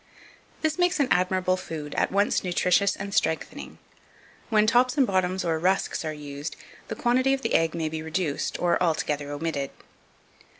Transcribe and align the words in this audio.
2506. 0.63 0.63
This 0.63 0.79
makes 0.79 0.99
an 0.99 1.15
admirable 1.15 1.55
food, 1.57 1.93
at 1.93 2.11
once 2.11 2.43
nutritious 2.43 2.95
and 2.95 3.13
strengthening. 3.13 3.77
When 4.49 4.65
tops 4.65 4.97
and 4.97 5.05
bottoms 5.05 5.45
or 5.45 5.59
rusks 5.59 6.03
are 6.03 6.11
used, 6.11 6.55
the 6.87 6.95
quantity 6.95 7.35
of 7.35 7.43
the 7.43 7.53
egg 7.53 7.75
may 7.75 7.87
be 7.87 8.01
reduced, 8.01 8.59
or 8.59 8.81
altogether 8.81 9.29
omitted. 9.31 9.69